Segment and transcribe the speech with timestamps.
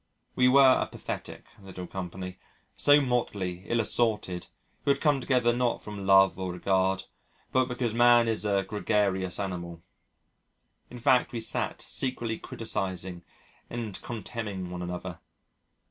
[0.35, 2.39] We were a pathetic little company
[2.75, 4.47] so motley, ill assorted
[4.83, 7.03] who had come together not from love or regard
[7.51, 9.83] but because man is a gregarious animal.
[10.89, 13.21] In fact, we sat secretly criticising
[13.69, 15.19] and contemning one another